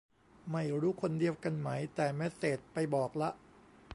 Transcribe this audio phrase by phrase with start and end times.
[0.51, 3.29] ไม่รู้คนเดียวกันไหม แต่เมสเสจไปบอกละ